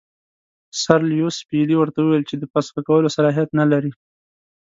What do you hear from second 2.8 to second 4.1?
کولو صلاحیت نه لري.